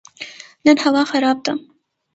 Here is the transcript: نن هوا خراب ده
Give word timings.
نن 0.65 0.75
هوا 0.85 1.03
خراب 1.11 1.37
ده 1.45 1.53